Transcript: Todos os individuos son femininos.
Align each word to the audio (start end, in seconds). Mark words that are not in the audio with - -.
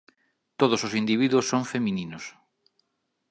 Todos 0.59 0.81
os 0.87 0.93
individuos 1.01 1.49
son 1.51 1.63
femininos. 1.73 2.23